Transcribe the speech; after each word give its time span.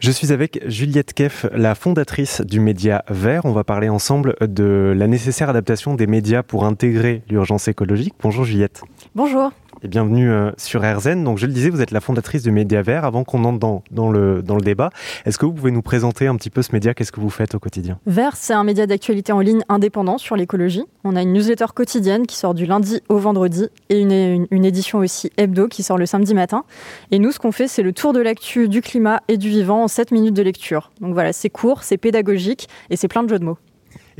Je 0.00 0.12
suis 0.12 0.32
avec 0.32 0.62
Juliette 0.64 1.12
Keff, 1.12 1.46
la 1.52 1.74
fondatrice 1.74 2.40
du 2.42 2.60
média 2.60 3.04
Vert. 3.08 3.44
On 3.44 3.52
va 3.52 3.64
parler 3.64 3.88
ensemble 3.88 4.36
de 4.40 4.94
la 4.96 5.08
nécessaire 5.08 5.48
adaptation 5.48 5.94
des 5.94 6.06
médias 6.06 6.44
pour 6.44 6.64
intégrer 6.64 7.22
l'urgence 7.28 7.66
écologique. 7.66 8.14
Bonjour 8.22 8.44
Juliette. 8.44 8.82
Bonjour 9.16 9.50
et 9.82 9.88
bienvenue 9.88 10.30
euh, 10.30 10.50
sur 10.56 10.82
RZN. 10.82 11.22
Donc, 11.24 11.38
je 11.38 11.46
le 11.46 11.52
disais, 11.52 11.70
vous 11.70 11.80
êtes 11.80 11.90
la 11.90 12.00
fondatrice 12.00 12.42
du 12.42 12.50
Média 12.50 12.82
Vert. 12.82 13.04
Avant 13.04 13.24
qu'on 13.24 13.44
entre 13.44 13.58
dans, 13.90 14.10
le, 14.10 14.42
dans 14.42 14.56
le 14.56 14.62
débat, 14.62 14.90
est-ce 15.24 15.38
que 15.38 15.46
vous 15.46 15.52
pouvez 15.52 15.70
nous 15.70 15.82
présenter 15.82 16.26
un 16.26 16.36
petit 16.36 16.50
peu 16.50 16.62
ce 16.62 16.72
média? 16.72 16.94
Qu'est-ce 16.94 17.12
que 17.12 17.20
vous 17.20 17.30
faites 17.30 17.54
au 17.54 17.58
quotidien? 17.58 17.98
Vert, 18.06 18.36
c'est 18.36 18.52
un 18.52 18.64
média 18.64 18.86
d'actualité 18.86 19.32
en 19.32 19.40
ligne 19.40 19.62
indépendant 19.68 20.18
sur 20.18 20.36
l'écologie. 20.36 20.84
On 21.04 21.16
a 21.16 21.22
une 21.22 21.32
newsletter 21.32 21.66
quotidienne 21.74 22.26
qui 22.26 22.36
sort 22.36 22.54
du 22.54 22.66
lundi 22.66 23.00
au 23.08 23.18
vendredi 23.18 23.68
et 23.88 24.00
une, 24.00 24.46
une, 24.50 24.64
édition 24.64 24.98
aussi 24.98 25.30
hebdo 25.36 25.68
qui 25.68 25.82
sort 25.82 25.98
le 25.98 26.06
samedi 26.06 26.34
matin. 26.34 26.64
Et 27.10 27.18
nous, 27.18 27.32
ce 27.32 27.38
qu'on 27.38 27.52
fait, 27.52 27.68
c'est 27.68 27.82
le 27.82 27.92
tour 27.92 28.12
de 28.12 28.20
l'actu 28.20 28.68
du 28.68 28.82
climat 28.82 29.22
et 29.28 29.36
du 29.36 29.48
vivant 29.48 29.84
en 29.84 29.88
7 29.88 30.10
minutes 30.10 30.34
de 30.34 30.42
lecture. 30.42 30.90
Donc 31.00 31.14
voilà, 31.14 31.32
c'est 31.32 31.50
court, 31.50 31.82
c'est 31.82 31.98
pédagogique 31.98 32.68
et 32.90 32.96
c'est 32.96 33.08
plein 33.08 33.22
de 33.22 33.28
jeux 33.28 33.38
de 33.38 33.44
mots. 33.44 33.58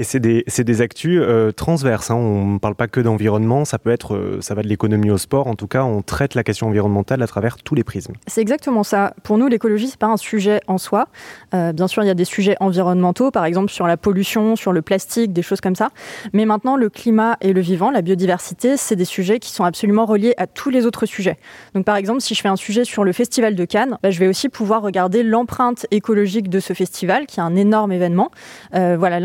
Et 0.00 0.04
c'est 0.04 0.20
des, 0.20 0.44
des 0.46 0.80
actus 0.80 1.20
euh, 1.20 1.50
transverses. 1.50 2.12
Hein. 2.12 2.14
On 2.14 2.52
ne 2.52 2.58
parle 2.58 2.76
pas 2.76 2.86
que 2.86 3.00
d'environnement, 3.00 3.64
ça 3.64 3.80
peut 3.80 3.90
être, 3.90 4.14
euh, 4.14 4.38
ça 4.40 4.54
va 4.54 4.62
de 4.62 4.68
l'économie 4.68 5.10
au 5.10 5.18
sport. 5.18 5.48
En 5.48 5.56
tout 5.56 5.66
cas, 5.66 5.82
on 5.82 6.02
traite 6.02 6.36
la 6.36 6.44
question 6.44 6.68
environnementale 6.68 7.20
à 7.20 7.26
travers 7.26 7.56
tous 7.56 7.74
les 7.74 7.82
prismes. 7.82 8.12
C'est 8.28 8.40
exactement 8.40 8.84
ça. 8.84 9.12
Pour 9.24 9.38
nous, 9.38 9.48
l'écologie, 9.48 9.88
c'est 9.88 9.98
pas 9.98 10.06
un 10.06 10.16
sujet 10.16 10.60
en 10.68 10.78
soi. 10.78 11.08
Euh, 11.52 11.72
bien 11.72 11.88
sûr, 11.88 12.04
il 12.04 12.06
y 12.06 12.10
a 12.10 12.14
des 12.14 12.24
sujets 12.24 12.54
environnementaux, 12.60 13.32
par 13.32 13.44
exemple 13.44 13.72
sur 13.72 13.88
la 13.88 13.96
pollution, 13.96 14.54
sur 14.54 14.72
le 14.72 14.82
plastique, 14.82 15.32
des 15.32 15.42
choses 15.42 15.60
comme 15.60 15.74
ça. 15.74 15.88
Mais 16.32 16.44
maintenant, 16.44 16.76
le 16.76 16.90
climat 16.90 17.36
et 17.40 17.52
le 17.52 17.60
vivant, 17.60 17.90
la 17.90 18.00
biodiversité, 18.00 18.76
c'est 18.76 18.94
des 18.94 19.04
sujets 19.04 19.40
qui 19.40 19.50
sont 19.50 19.64
absolument 19.64 20.06
reliés 20.06 20.34
à 20.36 20.46
tous 20.46 20.70
les 20.70 20.86
autres 20.86 21.06
sujets. 21.06 21.38
Donc, 21.74 21.84
par 21.84 21.96
exemple, 21.96 22.20
si 22.20 22.36
je 22.36 22.40
fais 22.40 22.48
un 22.48 22.54
sujet 22.54 22.84
sur 22.84 23.02
le 23.02 23.12
festival 23.12 23.56
de 23.56 23.64
Cannes, 23.64 23.98
bah, 24.04 24.12
je 24.12 24.20
vais 24.20 24.28
aussi 24.28 24.48
pouvoir 24.48 24.82
regarder 24.82 25.24
l'empreinte 25.24 25.86
écologique 25.90 26.48
de 26.48 26.60
ce 26.60 26.72
festival, 26.72 27.26
qui 27.26 27.40
est 27.40 27.42
un 27.42 27.56
énorme 27.56 27.90
événement. 27.90 28.30
voilà, 28.72 29.18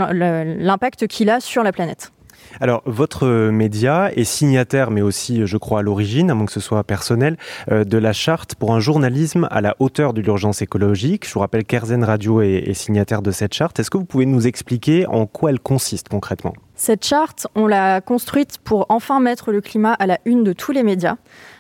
l'impact 0.64 1.08
qu'il 1.08 1.30
a 1.30 1.40
sur 1.40 1.62
la 1.64 1.72
planète. 1.72 2.12
Alors, 2.60 2.84
votre 2.86 3.50
média 3.50 4.12
est 4.16 4.24
signataire, 4.24 4.92
mais 4.92 5.02
aussi, 5.02 5.46
je 5.46 5.58
crois, 5.58 5.80
à 5.80 5.82
l'origine, 5.82 6.30
à 6.30 6.36
moins 6.36 6.46
que 6.46 6.52
ce 6.52 6.60
soit 6.60 6.84
personnel, 6.84 7.38
euh, 7.72 7.84
de 7.84 7.98
la 7.98 8.14
charte 8.14 8.56
pour 8.56 8.74
un 8.74 8.80
journalisme 8.80 9.48
à 9.52 9.62
la 9.62 9.76
hauteur 9.80 10.14
de 10.14 10.22
l'urgence 10.22 10.62
écologique. 10.62 11.28
Je 11.28 11.34
vous 11.34 11.40
rappelle 11.40 11.66
qu'Erzen 11.66 12.04
Radio 12.04 12.42
est 12.42 12.74
signataire 12.74 13.22
de 13.22 13.32
cette 13.32 13.54
charte. 13.54 13.80
Est-ce 13.80 13.90
que 13.90 13.98
vous 13.98 14.06
pouvez 14.06 14.26
nous 14.26 14.48
expliquer 14.48 15.08
en 15.08 15.26
quoi 15.26 15.50
elle 15.50 15.60
consiste 15.60 16.10
concrètement? 16.10 16.54
Cette 16.84 17.06
charte, 17.06 17.48
on 17.56 17.66
l'a 17.66 18.02
construite 18.02 18.58
pour 18.62 18.88
enfin 18.90 19.22
mettre 19.22 19.54
le 19.54 19.62
climat 19.62 19.94
à 19.94 20.06
la 20.06 20.20
une 20.26 20.44
de 20.44 20.52
tous 20.52 20.74
les 20.74 20.84
médias. 20.84 21.16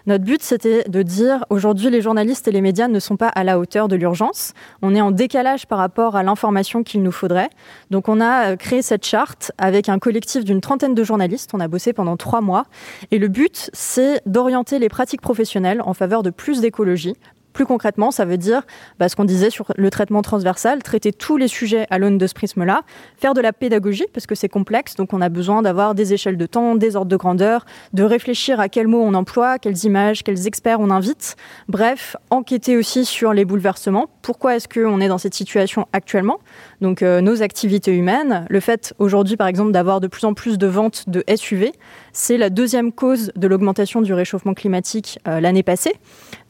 Notre 0.05 0.25
but, 0.25 0.43
c'était 0.43 0.83
de 0.89 1.01
dire 1.01 1.45
aujourd'hui, 1.49 1.89
les 1.89 2.01
journalistes 2.01 2.45
et 2.49 2.51
les 2.51 2.59
médias 2.59 2.89
ne 2.89 2.99
sont 2.99 3.15
pas 3.15 3.29
à 3.29 3.45
la 3.45 3.57
hauteur 3.57 3.87
de 3.87 3.95
l'urgence. 3.95 4.51
On 4.81 4.93
est 4.93 4.99
en 4.99 5.11
décalage 5.11 5.65
par 5.65 5.77
rapport 5.77 6.17
à 6.17 6.23
l'information 6.23 6.83
qu'il 6.83 7.03
nous 7.03 7.13
faudrait. 7.13 7.49
Donc, 7.89 8.09
on 8.09 8.19
a 8.19 8.57
créé 8.57 8.81
cette 8.81 9.05
charte 9.05 9.53
avec 9.57 9.87
un 9.87 9.97
collectif 9.97 10.43
d'une 10.43 10.59
trentaine 10.59 10.93
de 10.93 11.05
journalistes. 11.05 11.51
On 11.53 11.61
a 11.61 11.69
bossé 11.69 11.93
pendant 11.93 12.17
trois 12.17 12.41
mois. 12.41 12.65
Et 13.11 13.17
le 13.17 13.29
but, 13.29 13.69
c'est 13.71 14.21
d'orienter 14.25 14.77
les 14.77 14.89
pratiques 14.89 15.21
professionnelles 15.21 15.81
en 15.85 15.93
faveur 15.93 16.21
de 16.23 16.31
plus 16.31 16.59
d'écologie, 16.59 17.15
plus 17.53 17.65
concrètement, 17.65 18.11
ça 18.11 18.25
veut 18.25 18.37
dire 18.37 18.63
bah, 18.99 19.07
ce 19.07 19.15
qu'on 19.15 19.25
disait 19.25 19.49
sur 19.49 19.71
le 19.75 19.89
traitement 19.89 20.21
transversal, 20.21 20.83
traiter 20.83 21.13
tous 21.13 21.37
les 21.37 21.47
sujets 21.47 21.85
à 21.89 21.99
l'aune 21.99 22.17
de 22.17 22.27
ce 22.27 22.33
prisme-là, 22.33 22.81
faire 23.17 23.33
de 23.33 23.41
la 23.41 23.53
pédagogie, 23.53 24.05
parce 24.13 24.25
que 24.25 24.35
c'est 24.35 24.49
complexe, 24.49 24.95
donc 24.95 25.13
on 25.13 25.21
a 25.21 25.29
besoin 25.29 25.61
d'avoir 25.61 25.95
des 25.95 26.13
échelles 26.13 26.37
de 26.37 26.45
temps, 26.45 26.75
des 26.75 26.95
ordres 26.95 27.09
de 27.09 27.15
grandeur, 27.15 27.65
de 27.93 28.03
réfléchir 28.03 28.59
à 28.59 28.69
quels 28.69 28.87
mots 28.87 29.03
on 29.03 29.13
emploie, 29.13 29.59
quelles 29.59 29.85
images, 29.85 30.23
quels 30.23 30.47
experts 30.47 30.79
on 30.79 30.89
invite. 30.89 31.35
Bref, 31.69 32.15
enquêter 32.29 32.77
aussi 32.77 33.05
sur 33.05 33.33
les 33.33 33.45
bouleversements. 33.45 34.09
Pourquoi 34.21 34.55
est-ce 34.55 34.67
qu'on 34.67 34.99
est 34.99 35.07
dans 35.07 35.17
cette 35.17 35.33
situation 35.33 35.87
actuellement? 35.93 36.39
Donc 36.81 37.01
euh, 37.01 37.21
nos 37.21 37.41
activités 37.41 37.95
humaines, 37.95 38.45
le 38.49 38.59
fait 38.59 38.93
aujourd'hui 38.99 39.37
par 39.37 39.47
exemple 39.47 39.71
d'avoir 39.71 40.01
de 40.01 40.07
plus 40.07 40.25
en 40.25 40.33
plus 40.33 40.57
de 40.57 40.67
ventes 40.67 41.05
de 41.07 41.23
SUV, 41.33 41.71
c'est 42.11 42.37
la 42.37 42.49
deuxième 42.49 42.91
cause 42.91 43.31
de 43.35 43.47
l'augmentation 43.47 44.01
du 44.01 44.13
réchauffement 44.13 44.53
climatique 44.53 45.19
euh, 45.27 45.39
l'année 45.39 45.63
passée. 45.63 45.93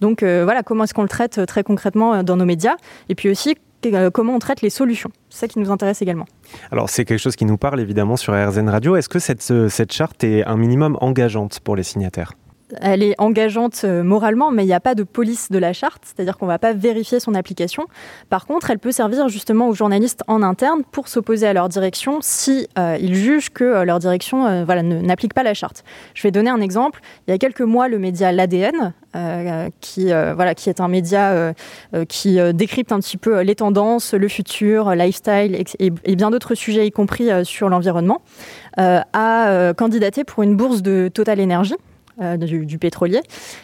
Donc 0.02 0.24
euh, 0.24 0.44
voilà, 0.44 0.64
comment 0.64 0.84
est-ce 0.84 0.93
qu'on 0.94 1.04
le 1.04 1.10
traite 1.10 1.38
euh, 1.38 1.46
très 1.46 1.64
concrètement 1.64 2.14
euh, 2.14 2.24
dans 2.24 2.38
nos 2.38 2.46
médias 2.46 2.76
Et 3.10 3.16
puis 3.16 3.30
aussi, 3.30 3.56
euh, 3.86 4.10
comment 4.10 4.36
on 4.36 4.40
traite 4.40 4.62
les 4.62 4.70
solutions. 4.70 5.12
C'est 5.30 5.42
ça 5.42 5.48
qui 5.48 5.60
nous 5.60 5.72
intéresse 5.72 6.02
également. 6.02 6.26
Alors 6.72 6.90
c'est 6.90 7.06
quelque 7.06 7.20
chose 7.20 7.36
qui 7.36 7.46
nous 7.46 7.58
parle 7.58 7.80
évidemment 7.80 8.16
sur 8.16 8.34
RZN 8.34 8.70
Radio. 8.70 8.96
Est-ce 8.96 9.10
que 9.10 9.20
cette, 9.20 9.42
cette 9.42 9.92
charte 9.92 10.24
est 10.24 10.44
un 10.46 10.58
minimum 10.58 10.98
engageante 11.02 11.60
pour 11.60 11.76
les 11.76 11.84
signataires? 11.84 12.34
Elle 12.82 13.04
est 13.04 13.16
engageante 13.18 13.84
moralement, 13.84 14.52
mais 14.52 14.64
il 14.64 14.68
n'y 14.68 14.74
a 14.74 14.80
pas 14.80 14.96
de 14.96 15.04
police 15.04 15.52
de 15.52 15.58
la 15.58 15.74
charte, 15.74 16.04
c'est-à-dire 16.04 16.38
qu'on 16.38 16.46
ne 16.46 16.52
va 16.52 16.60
pas 16.60 16.74
vérifier 16.74 17.20
son 17.20 17.34
application. 17.36 17.86
Par 18.30 18.46
contre, 18.46 18.70
elle 18.72 18.80
peut 18.80 18.92
servir 18.92 19.30
justement 19.30 19.68
aux 19.68 19.74
journalistes 19.74 20.24
en 20.28 20.42
interne 20.42 20.84
pour 20.92 21.08
s'opposer 21.08 21.48
à 21.48 21.54
leur 21.54 21.70
direction 21.70 22.20
si 22.22 22.68
ils 22.78 23.16
jugent 23.16 23.50
que 23.50 23.84
leur 23.84 24.00
direction 24.00 24.66
n'applique 24.66 25.34
pas 25.34 25.44
la 25.44 25.54
charte. 25.54 25.84
Je 26.14 26.24
vais 26.24 26.32
donner 26.32 26.50
un 26.50 26.62
exemple. 26.62 27.02
Il 27.28 27.32
y 27.32 27.34
a 27.34 27.38
quelques 27.38 27.62
mois, 27.62 27.88
le 27.88 28.00
média 28.00 28.32
L'ADN 28.32 28.94
euh, 29.16 29.70
qui, 29.80 30.12
euh, 30.12 30.34
voilà, 30.34 30.56
qui 30.56 30.70
est 30.70 30.82
un 30.82 30.88
média 30.88 31.32
euh, 31.32 31.54
qui 32.10 32.40
décrypte 32.54 32.92
un 32.92 33.00
petit 33.00 33.18
peu 33.18 33.42
les 33.42 33.54
tendances, 33.54 34.16
le 34.16 34.28
futur, 34.28 34.96
lifestyle 34.96 35.56
et, 35.56 35.92
et 36.04 36.16
bien 36.16 36.32
d'autres 36.32 36.56
sujets, 36.56 36.88
y 36.88 36.92
compris 36.92 37.30
sur 37.46 37.70
l'environnement, 37.70 38.22
a 38.78 39.74
candidaté 39.78 40.24
pour 40.24 40.44
une 40.44 40.56
bourse 40.56 40.82
de 40.82 41.12
Total 41.14 41.40
Energy 41.40 41.76
euh, 42.22 42.38
du, 42.38 42.78
pétrolier. 42.78 43.22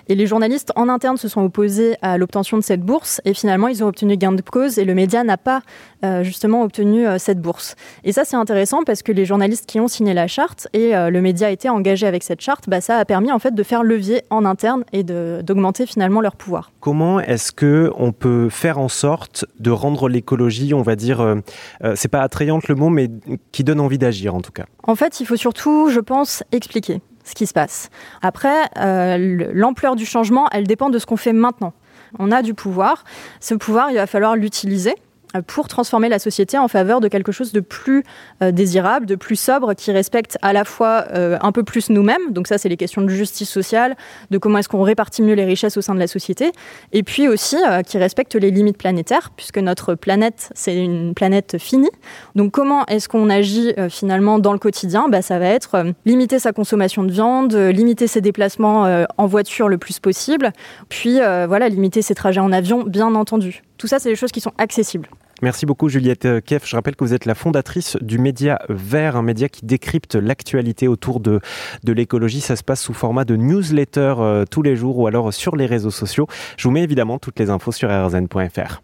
Et 0.07 0.15
les 0.15 0.25
journalistes 0.25 0.71
en 0.75 0.89
interne 0.89 1.17
se 1.17 1.27
sont 1.27 1.41
opposés 1.43 1.97
à 2.01 2.17
l'obtention 2.17 2.57
de 2.57 2.63
cette 2.63 2.81
bourse 2.81 3.21
et 3.23 3.35
finalement 3.35 3.67
ils 3.67 3.83
ont 3.83 3.87
obtenu 3.87 4.17
gain 4.17 4.31
de 4.31 4.41
cause 4.41 4.79
et 4.79 4.85
le 4.85 4.95
média 4.95 5.23
n'a 5.23 5.37
pas 5.37 5.61
euh, 6.03 6.23
justement 6.23 6.63
obtenu 6.63 7.05
euh, 7.05 7.19
cette 7.19 7.39
bourse. 7.39 7.75
Et 8.03 8.11
ça 8.11 8.25
c'est 8.25 8.35
intéressant 8.35 8.83
parce 8.83 9.03
que 9.03 9.11
les 9.11 9.25
journalistes 9.25 9.67
qui 9.67 9.79
ont 9.79 9.87
signé 9.87 10.15
la 10.15 10.25
charte 10.25 10.67
et 10.73 10.93
le 10.93 11.21
média 11.21 11.47
a 11.47 11.51
été 11.51 11.69
engagé 11.69 12.07
avec 12.07 12.23
cette 12.23 12.41
charte, 12.41 12.67
bah, 12.67 12.81
ça 12.81 12.97
a 12.97 13.05
permis 13.05 13.31
en 13.31 13.37
fait 13.37 13.53
de 13.53 13.61
faire 13.63 13.83
levier 13.83 14.23
en 14.31 14.45
interne 14.45 14.83
et 14.93 15.03
d'augmenter 15.03 15.85
finalement 15.85 16.21
leur 16.21 16.35
pouvoir. 16.35 16.71
Comment 16.79 17.19
est-ce 17.19 17.51
que 17.51 17.91
on 17.97 18.11
peut 18.11 18.49
faire 18.49 18.79
en 18.79 18.89
sorte 18.89 19.45
de 19.59 19.69
rendre 19.69 20.09
l'écologie, 20.09 20.73
on 20.73 20.81
va 20.81 20.95
dire, 20.95 21.35
c'est 21.95 22.07
pas 22.07 22.21
attrayante 22.21 22.67
le 22.67 22.75
mot, 22.75 22.89
mais 22.89 23.09
qui 23.51 23.63
donne 23.63 23.79
envie 23.79 23.99
d'agir 23.99 24.33
en 24.33 24.41
tout 24.41 24.51
cas? 24.51 24.65
En 24.83 24.95
fait, 24.95 25.19
il 25.19 25.25
faut 25.25 25.35
surtout, 25.35 25.89
je 25.89 25.99
pense, 25.99 26.43
expliquer 26.51 27.01
ce 27.29 27.35
qui 27.35 27.45
se 27.45 27.53
passe. 27.53 27.89
Après, 28.21 28.69
euh, 28.77 29.49
l'ampleur 29.53 29.95
du 29.95 30.05
changement, 30.05 30.47
elle 30.51 30.65
dépend 30.65 30.89
de 30.89 30.97
ce 30.97 31.05
qu'on 31.05 31.17
fait 31.17 31.33
maintenant. 31.33 31.73
On 32.17 32.31
a 32.31 32.41
du 32.41 32.53
pouvoir. 32.53 33.03
Ce 33.39 33.53
pouvoir, 33.53 33.91
il 33.91 33.95
va 33.95 34.07
falloir 34.07 34.35
l'utiliser 34.35 34.95
pour 35.47 35.67
transformer 35.67 36.09
la 36.09 36.19
société 36.19 36.57
en 36.57 36.67
faveur 36.67 37.01
de 37.01 37.07
quelque 37.07 37.31
chose 37.31 37.51
de 37.51 37.59
plus 37.59 38.03
euh, 38.41 38.51
désirable, 38.51 39.05
de 39.05 39.15
plus 39.15 39.39
sobre, 39.39 39.73
qui 39.73 39.91
respecte 39.91 40.37
à 40.41 40.53
la 40.53 40.65
fois 40.65 41.05
euh, 41.13 41.37
un 41.41 41.51
peu 41.51 41.63
plus 41.63 41.89
nous-mêmes, 41.89 42.31
donc 42.31 42.47
ça 42.47 42.57
c'est 42.57 42.69
les 42.69 42.77
questions 42.77 43.01
de 43.01 43.09
justice 43.09 43.49
sociale, 43.49 43.95
de 44.31 44.37
comment 44.37 44.57
est-ce 44.57 44.69
qu'on 44.69 44.81
répartit 44.81 45.21
mieux 45.21 45.35
les 45.35 45.45
richesses 45.45 45.77
au 45.77 45.81
sein 45.81 45.93
de 45.93 45.99
la 45.99 46.07
société, 46.07 46.51
et 46.93 47.03
puis 47.03 47.27
aussi 47.27 47.57
euh, 47.67 47.81
qui 47.81 47.97
respecte 47.97 48.35
les 48.35 48.51
limites 48.51 48.77
planétaires, 48.77 49.31
puisque 49.35 49.59
notre 49.59 49.95
planète 49.95 50.51
c'est 50.55 50.75
une 50.75 51.13
planète 51.13 51.57
finie. 51.59 51.91
Donc 52.35 52.51
comment 52.51 52.85
est-ce 52.87 53.07
qu'on 53.07 53.29
agit 53.29 53.73
finalement 53.89 54.39
dans 54.39 54.53
le 54.53 54.59
quotidien? 54.59 55.09
Bah, 55.09 55.21
Ça 55.21 55.39
va 55.39 55.47
être 55.47 55.85
limiter 56.05 56.39
sa 56.39 56.53
consommation 56.53 57.03
de 57.03 57.11
viande, 57.11 57.53
limiter 57.53 58.07
ses 58.07 58.21
déplacements 58.21 59.05
en 59.17 59.25
voiture 59.27 59.69
le 59.69 59.77
plus 59.77 59.99
possible, 59.99 60.51
puis 60.89 61.15
voilà 61.15 61.69
limiter 61.69 62.01
ses 62.01 62.15
trajets 62.15 62.39
en 62.39 62.51
avion, 62.51 62.83
bien 62.83 63.13
entendu. 63.15 63.63
Tout 63.79 63.87
ça, 63.87 63.97
c'est 63.97 64.09
des 64.09 64.15
choses 64.15 64.31
qui 64.31 64.41
sont 64.41 64.51
accessibles. 64.59 65.09
Merci 65.41 65.65
beaucoup 65.65 65.87
Juliette 65.87 66.43
Keff. 66.43 66.67
Je 66.67 66.75
rappelle 66.75 66.97
que 66.97 67.03
vous 67.05 67.13
êtes 67.13 67.25
la 67.25 67.33
fondatrice 67.33 67.97
du 68.01 68.19
média 68.19 68.59
Vert, 68.67 69.15
un 69.15 69.21
média 69.21 69.47
qui 69.47 69.65
décrypte 69.65 70.15
l'actualité 70.15 70.89
autour 70.89 71.21
de, 71.21 71.39
l'écologie. 71.87 72.41
Ça 72.41 72.57
se 72.57 72.63
passe 72.63 72.81
sous 72.81 72.93
format 72.93 73.23
de 73.23 73.37
newsletter 73.37 74.15
euh, 74.19 74.45
tous 74.45 74.61
les 74.61 74.75
jours 74.75 74.99
ou 74.99 75.07
alors 75.07 75.33
sur 75.33 75.55
les 75.55 75.65
réseaux 75.65 75.91
sociaux. 75.91 76.27
Je 76.57 76.67
vous 76.67 76.71
mets 76.71 76.83
évidemment 76.83 77.19
toutes 77.19 77.39
les 77.39 77.49
infos 77.49 77.71
sur 77.71 77.89
rzn.fr. 77.89 78.81